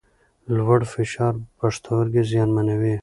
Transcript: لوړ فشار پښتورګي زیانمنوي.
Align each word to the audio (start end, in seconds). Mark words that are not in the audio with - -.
لوړ 0.55 0.79
فشار 0.93 1.33
پښتورګي 1.57 2.23
زیانمنوي. 2.31 2.95